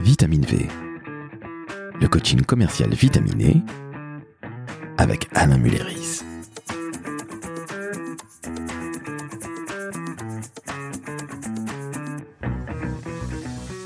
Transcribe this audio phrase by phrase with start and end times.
[0.00, 0.66] Vitamine V,
[2.00, 3.62] le coaching commercial vitaminé
[4.98, 6.22] avec Alain Mulleris.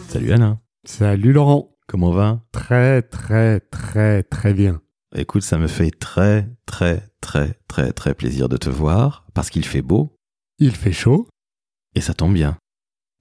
[0.08, 1.76] Salut Alain, Salut Laurent.
[1.88, 2.42] comment va?
[2.52, 4.80] Très très très très bien.
[5.14, 9.64] Écoute, ça me fait très très très très très plaisir de te voir parce qu'il
[9.64, 10.16] fait beau
[10.58, 11.28] Il fait chaud.
[11.94, 12.56] et ça tombe bien.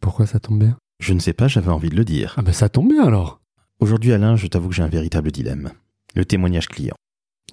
[0.01, 0.77] Pourquoi ça tombe bien?
[1.03, 2.33] Je ne sais pas, j'avais envie de le dire.
[2.37, 3.41] Ah ben ça tombe bien alors.
[3.81, 5.73] Aujourd'hui Alain, je t'avoue que j'ai un véritable dilemme.
[6.15, 6.95] Le témoignage client.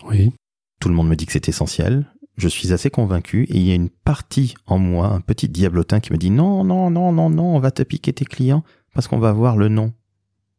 [0.05, 0.33] Oui.
[0.79, 2.07] Tout le monde me dit que c'est essentiel.
[2.37, 5.99] Je suis assez convaincu et il y a une partie en moi, un petit diablotin
[5.99, 8.63] qui me dit non, non, non, non, non, on va te piquer tes clients
[8.95, 9.93] parce qu'on va voir le nom.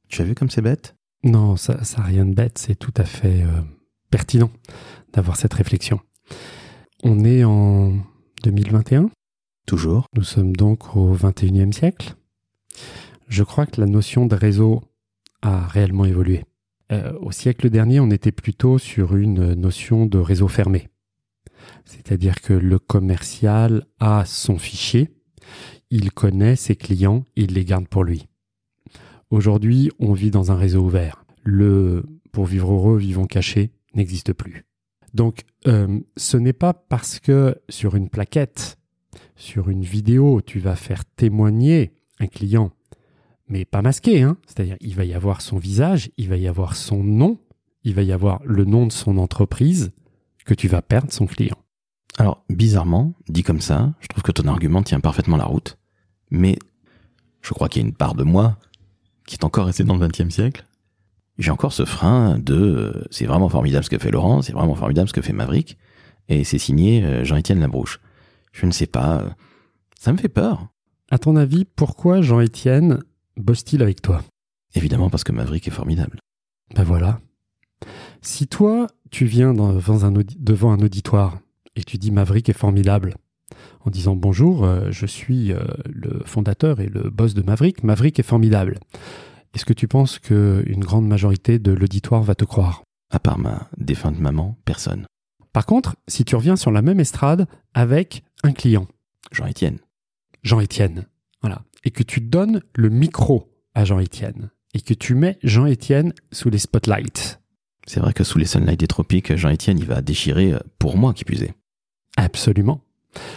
[0.10, 0.94] Tu as vu comme c'est bête?
[1.24, 3.62] Non, ça ça rien de bête, c'est tout à fait euh,
[4.10, 4.52] pertinent
[5.14, 6.02] d'avoir cette réflexion.
[7.04, 7.94] On est en
[8.44, 9.10] 2021.
[9.66, 10.08] Toujours.
[10.14, 12.16] Nous sommes donc au 21e siècle.
[13.28, 14.82] Je crois que la notion de réseau
[15.42, 16.44] a réellement évolué.
[16.92, 20.90] Euh, au siècle dernier, on était plutôt sur une notion de réseau fermé.
[21.86, 25.10] C'est-à-dire que le commercial a son fichier,
[25.90, 28.28] il connaît ses clients, il les garde pour lui.
[29.30, 31.24] Aujourd'hui, on vit dans un réseau ouvert.
[31.44, 34.66] Le pour vivre heureux, vivons cachés n'existe plus.
[35.14, 38.78] Donc, euh, ce n'est pas parce que sur une plaquette,
[39.36, 42.72] sur une vidéo, tu vas faire témoigner un client,
[43.48, 44.38] mais pas masqué, hein.
[44.48, 47.40] C'est-à-dire, il va y avoir son visage, il va y avoir son nom,
[47.84, 49.92] il va y avoir le nom de son entreprise,
[50.46, 51.58] que tu vas perdre son client.
[52.18, 55.78] Alors, bizarrement, dit comme ça, je trouve que ton argument tient parfaitement la route.
[56.30, 56.58] Mais
[57.42, 58.58] je crois qu'il y a une part de moi
[59.26, 60.66] qui est encore restée dans le XXe siècle.
[61.38, 64.76] J'ai encore ce frein de euh, c'est vraiment formidable ce que fait Laurent, c'est vraiment
[64.76, 65.78] formidable ce que fait Maverick,
[66.28, 68.00] et c'est signé euh, Jean-Étienne Labrouche.
[68.52, 69.30] Je ne sais pas, euh,
[69.98, 70.68] ça me fait peur.
[71.14, 73.00] À ton avis, pourquoi Jean-Étienne
[73.36, 74.24] bosse-t-il avec toi?
[74.76, 76.20] Évidemment parce que Maverick est formidable.
[76.74, 77.20] Ben voilà.
[78.22, 79.74] Si toi, tu viens un,
[80.40, 81.40] devant un auditoire
[81.76, 83.16] et tu dis Maverick est formidable,
[83.82, 88.18] en disant bonjour, euh, je suis euh, le fondateur et le boss de Maverick, Maverick
[88.18, 88.80] est formidable.
[89.54, 92.84] Est-ce que tu penses qu'une grande majorité de l'auditoire va te croire?
[93.10, 95.06] À part ma défunte maman, personne.
[95.52, 98.88] Par contre, si tu reviens sur la même estrade avec un client,
[99.34, 99.80] Jean-Étienne.
[100.44, 101.08] Jean-Étienne,
[101.42, 106.50] voilà, et que tu donnes le micro à Jean-Étienne, et que tu mets Jean-Étienne sous
[106.50, 107.40] les spotlights,
[107.88, 111.14] C'est vrai que sous les sunlights des tropiques, Jean-Étienne, il va déchirer, euh, pour moi
[111.14, 111.54] qui plus est.
[112.16, 112.84] Absolument.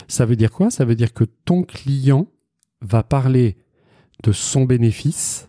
[0.07, 0.71] Ça veut dire quoi?
[0.71, 2.27] Ça veut dire que ton client
[2.81, 3.57] va parler
[4.23, 5.49] de son bénéfice,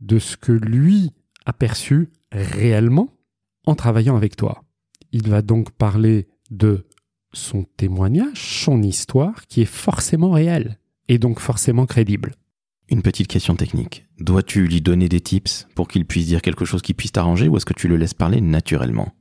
[0.00, 1.12] de ce que lui
[1.44, 3.10] a perçu réellement
[3.66, 4.64] en travaillant avec toi.
[5.12, 6.86] Il va donc parler de
[7.32, 10.79] son témoignage, son histoire, qui est forcément réelle
[11.10, 12.34] et donc forcément crédible.
[12.88, 14.06] Une petite question technique.
[14.20, 17.56] Dois-tu lui donner des tips pour qu'il puisse dire quelque chose qui puisse t'arranger ou
[17.56, 19.12] est-ce que tu le laisses parler naturellement?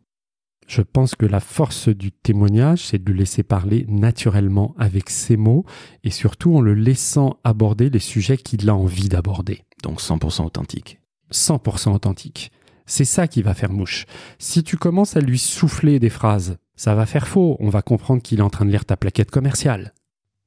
[0.67, 5.35] Je pense que la force du témoignage, c'est de le laisser parler naturellement avec ses
[5.35, 5.65] mots
[6.03, 9.63] et surtout en le laissant aborder les sujets qu'il a envie d'aborder.
[9.81, 10.99] Donc 100% authentique.
[11.33, 12.51] 100% authentique.
[12.85, 14.05] C'est ça qui va faire mouche.
[14.37, 17.57] Si tu commences à lui souffler des phrases, ça va faire faux.
[17.59, 19.93] On va comprendre qu'il est en train de lire ta plaquette commerciale.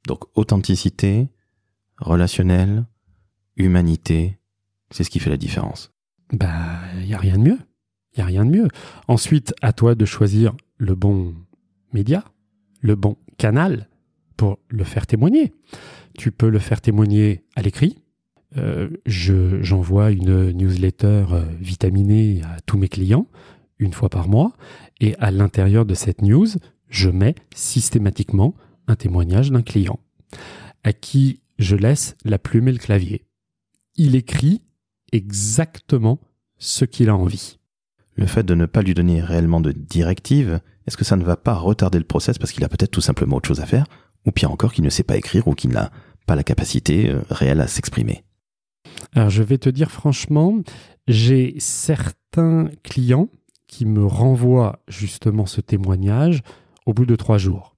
[0.07, 1.29] Donc authenticité,
[1.99, 2.85] relationnel,
[3.57, 4.39] humanité,
[4.91, 5.93] c'est ce qui fait la différence.
[6.33, 7.59] Bah, il a rien de mieux.
[8.17, 8.69] Rien de mieux.
[9.09, 11.35] Ensuite, à toi de choisir le bon
[11.93, 12.25] média,
[12.81, 13.89] le bon canal
[14.37, 15.53] pour le faire témoigner.
[16.19, 18.03] Tu peux le faire témoigner à l'écrit.
[18.59, 23.27] Euh, je- J'envoie une newsletter euh, vitaminée à tous mes clients
[23.79, 24.53] une fois par mois.
[25.01, 26.47] Et à l'intérieur de cette news,
[26.89, 28.55] je mets systématiquement
[28.87, 30.01] un témoignage d'un client
[30.85, 33.27] à qui je laisse la plume et le clavier.
[33.97, 34.63] Il écrit
[35.13, 36.19] exactement
[36.59, 37.59] ce qu'il a envie.
[38.15, 41.37] Le fait de ne pas lui donner réellement de directive, est-ce que ça ne va
[41.37, 43.87] pas retarder le process parce qu'il a peut-être tout simplement autre chose à faire?
[44.27, 45.91] Ou pire encore qu'il ne sait pas écrire ou qu'il n'a
[46.27, 48.25] pas la capacité euh, réelle à s'exprimer?
[49.15, 50.61] Alors je vais te dire franchement,
[51.09, 53.29] j'ai certains clients
[53.67, 56.43] qui me renvoient justement ce témoignage
[56.87, 57.72] au bout de trois jours.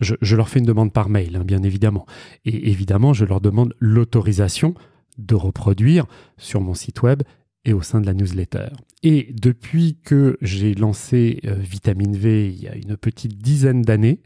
[0.00, 2.06] Je, je leur fais une demande par mail, hein, bien évidemment.
[2.44, 4.74] Et évidemment, je leur demande l'autorisation
[5.18, 6.06] de reproduire
[6.38, 7.22] sur mon site web
[7.64, 8.68] et au sein de la newsletter.
[9.02, 14.22] Et depuis que j'ai lancé euh, Vitamine V il y a une petite dizaine d'années,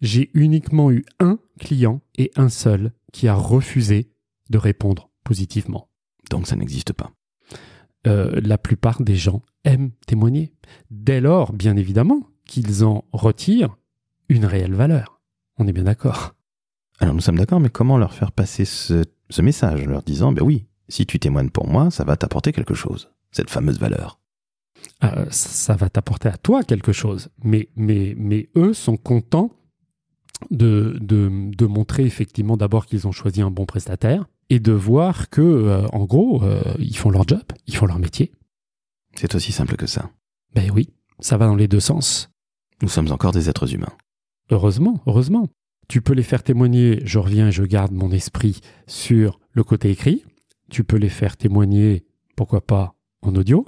[0.00, 4.10] j'ai uniquement eu un client et un seul qui a refusé
[4.50, 5.88] de répondre positivement.
[6.30, 7.12] Donc ça n'existe pas.
[8.06, 10.52] Euh, la plupart des gens aiment témoigner.
[10.90, 13.76] Dès lors, bien évidemment, qu'ils en retirent
[14.28, 15.20] une réelle valeur.
[15.58, 16.34] On est bien d'accord.
[16.98, 20.32] Alors nous sommes d'accord, mais comment leur faire passer ce, ce message en leur disant,
[20.32, 24.20] ben oui, si tu témoignes pour moi, ça va t'apporter quelque chose, cette fameuse valeur.
[25.04, 27.28] Euh, ça va t'apporter à toi quelque chose.
[27.42, 29.50] Mais, mais, mais eux sont contents
[30.50, 35.40] de, de, montrer effectivement d'abord qu'ils ont choisi un bon prestataire et de voir que,
[35.40, 38.32] euh, en gros, euh, ils font leur job, ils font leur métier.
[39.14, 40.10] C'est aussi simple que ça.
[40.54, 40.90] Ben oui,
[41.20, 42.30] ça va dans les deux sens.
[42.82, 43.92] Nous sommes encore des êtres humains.
[44.50, 45.48] Heureusement, heureusement.
[45.88, 49.90] Tu peux les faire témoigner, je reviens et je garde mon esprit sur le côté
[49.90, 50.24] écrit.
[50.70, 52.04] Tu peux les faire témoigner,
[52.34, 53.64] pourquoi pas, en audio.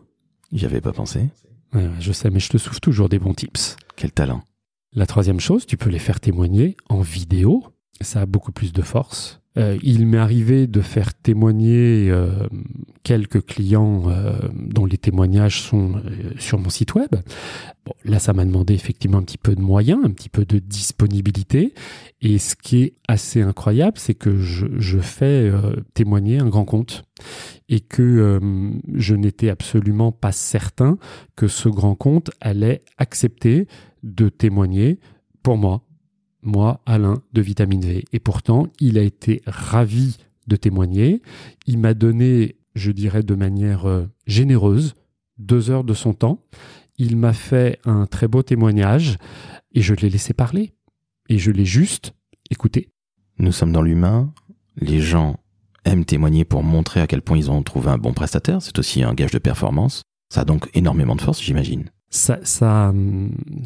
[0.52, 1.28] J'y avais pas pensé.
[1.72, 3.76] je sais, mais je te souffle toujours des bons tips.
[3.96, 4.42] Quel talent.
[4.92, 7.64] La troisième chose, tu peux les faire témoigner en vidéo.
[8.00, 9.40] Ça a beaucoup plus de force.
[9.58, 12.46] Euh, il m'est arrivé de faire témoigner euh,
[13.02, 16.00] quelques clients euh, dont les témoignages sont
[16.38, 17.10] sur mon site web.
[18.04, 21.74] là, ça m'a demandé effectivement un petit peu de moyens, un petit peu de disponibilité.
[22.20, 25.50] Et ce qui est assez incroyable, c'est que je, je fais
[25.94, 27.04] témoigner un grand compte
[27.68, 28.40] et que
[28.94, 30.98] je n'étais absolument pas certain
[31.36, 33.66] que ce grand compte allait accepter
[34.02, 34.98] de témoigner
[35.42, 35.82] pour moi
[36.42, 38.04] moi, Alain, de Vitamine V.
[38.12, 41.22] Et pourtant, il a été ravi de témoigner.
[41.66, 44.94] Il m'a donné, je dirais de manière euh, généreuse,
[45.38, 46.42] deux heures de son temps.
[46.96, 49.18] Il m'a fait un très beau témoignage
[49.72, 50.72] et je l'ai laissé parler.
[51.28, 52.14] Et je l'ai juste
[52.50, 52.88] écouté.
[53.38, 54.32] Nous sommes dans l'humain.
[54.76, 55.36] Les gens
[55.84, 58.62] aiment témoigner pour montrer à quel point ils ont trouvé un bon prestataire.
[58.62, 60.02] C'est aussi un gage de performance.
[60.32, 62.92] Ça a donc énormément de force, j'imagine ça, ça,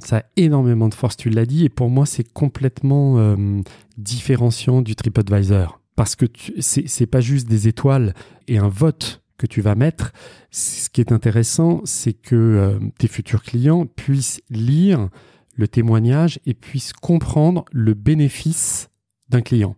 [0.02, 3.60] ça, a énormément de force, tu l'as dit, et pour moi, c'est complètement euh,
[3.98, 5.80] différenciant du TripAdvisor.
[5.94, 6.26] Parce que
[6.58, 8.14] c'est pas juste des étoiles
[8.48, 10.12] et un vote que tu vas mettre.
[10.50, 15.08] Ce qui est intéressant, c'est que euh, tes futurs clients puissent lire
[15.54, 18.88] le témoignage et puissent comprendre le bénéfice
[19.28, 19.76] d'un client.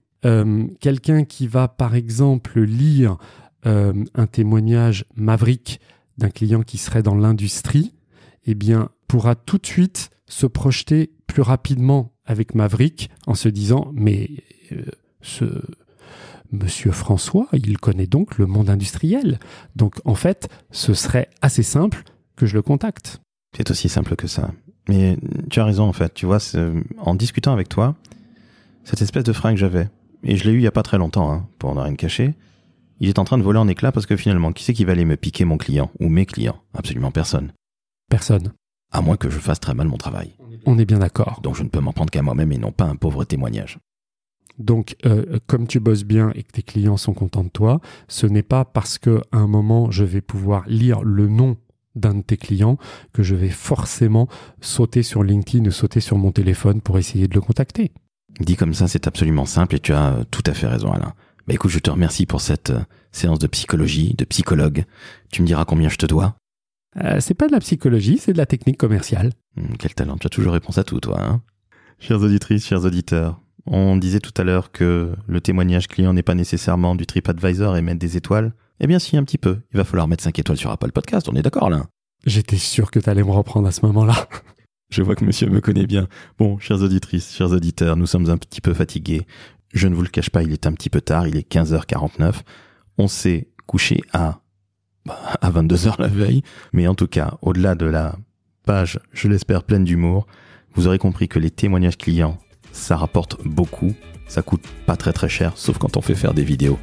[0.80, 3.18] Quelqu'un qui va, par exemple, lire
[3.64, 5.80] un témoignage maverick
[6.16, 7.92] d'un client qui serait dans l'industrie,
[8.46, 13.90] eh bien, pourra tout de suite se projeter plus rapidement avec Maverick en se disant
[13.94, 14.30] mais
[14.72, 14.84] euh,
[15.20, 15.62] ce
[16.52, 19.38] monsieur François, il connaît donc le monde industriel.
[19.76, 22.04] Donc en fait, ce serait assez simple
[22.36, 23.20] que je le contacte.
[23.56, 24.50] C'est aussi simple que ça.
[24.88, 25.16] Mais
[25.50, 26.38] tu as raison en fait, tu vois,
[26.98, 27.96] en discutant avec toi,
[28.84, 29.88] cette espèce de frein que j'avais,
[30.22, 32.34] et je l'ai eu il y a pas très longtemps, hein, pour ne rien cacher,
[33.00, 34.92] il est en train de voler en éclats parce que finalement, qui c'est qui va
[34.92, 36.60] aller me piquer mon client ou mes clients?
[36.74, 37.52] Absolument personne.
[38.08, 38.52] Personne.
[38.92, 40.36] À moins que je fasse très mal mon travail.
[40.66, 41.40] On est bien d'accord.
[41.42, 43.78] Donc je ne peux m'en prendre qu'à moi-même et non pas un pauvre témoignage.
[44.58, 48.26] Donc, euh, comme tu bosses bien et que tes clients sont contents de toi, ce
[48.26, 51.56] n'est pas parce qu'à un moment je vais pouvoir lire le nom
[51.96, 52.78] d'un de tes clients
[53.12, 54.28] que je vais forcément
[54.60, 57.92] sauter sur LinkedIn ou sauter sur mon téléphone pour essayer de le contacter.
[58.40, 61.14] Dit comme ça, c'est absolument simple et tu as tout à fait raison, Alain.
[61.46, 62.80] Bah écoute, je te remercie pour cette euh,
[63.12, 64.84] séance de psychologie, de psychologue.
[65.30, 66.36] Tu me diras combien je te dois
[67.02, 69.32] euh, c'est pas de la psychologie, c'est de la technique commerciale.
[69.56, 71.20] Hmm, quel talent, tu as toujours réponse à tout, toi.
[71.20, 71.42] Hein
[71.98, 76.34] chères auditrices, chers auditeurs, on disait tout à l'heure que le témoignage client n'est pas
[76.34, 78.52] nécessairement du TripAdvisor et mettre des étoiles.
[78.80, 79.60] Eh bien si, un petit peu.
[79.72, 81.86] Il va falloir mettre 5 étoiles sur Apple Podcast, on est d'accord là
[82.26, 84.28] J'étais sûr que tu allais me reprendre à ce moment-là.
[84.90, 86.08] Je vois que monsieur me connaît bien.
[86.38, 89.26] Bon, chères auditrices, chers auditeurs, nous sommes un petit peu fatigués.
[89.72, 92.42] Je ne vous le cache pas, il est un petit peu tard, il est 15h49.
[92.98, 94.40] On s'est couché à
[95.08, 96.42] à 22h la veille.
[96.72, 98.16] Mais en tout cas, au-delà de la
[98.64, 100.26] page, je l'espère, pleine d'humour,
[100.74, 102.38] vous aurez compris que les témoignages clients,
[102.72, 103.94] ça rapporte beaucoup.
[104.26, 106.78] Ça coûte pas très très cher, sauf quand on fait faire des vidéos.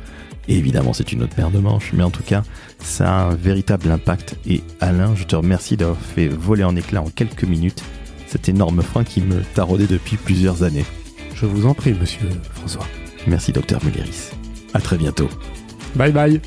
[0.47, 2.43] Et évidemment, c'est une autre paire de manches, mais en tout cas,
[2.79, 4.37] ça a un véritable impact.
[4.45, 7.83] Et Alain, je te remercie d'avoir fait voler en éclats en quelques minutes
[8.27, 10.85] cet énorme frein qui me taraudait depuis plusieurs années.
[11.35, 12.85] Je vous en prie, monsieur François.
[13.27, 14.31] Merci, docteur Mulleris.
[14.73, 15.29] À très bientôt.
[15.95, 16.41] Bye bye.